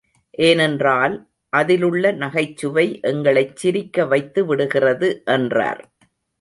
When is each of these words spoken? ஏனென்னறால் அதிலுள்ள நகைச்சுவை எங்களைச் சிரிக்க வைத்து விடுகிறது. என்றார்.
ஏனென்னறால் 0.37 1.15
அதிலுள்ள 1.53 2.11
நகைச்சுவை 2.13 2.87
எங்களைச் 3.03 3.55
சிரிக்க 3.55 4.05
வைத்து 4.05 4.45
விடுகிறது. 4.45 5.23
என்றார். 5.31 5.81